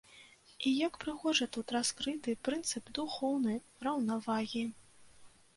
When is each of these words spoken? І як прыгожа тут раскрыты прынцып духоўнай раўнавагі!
І 0.67 0.71
як 0.87 0.93
прыгожа 1.03 1.47
тут 1.57 1.73
раскрыты 1.75 2.35
прынцып 2.49 2.83
духоўнай 3.01 3.57
раўнавагі! 3.89 4.65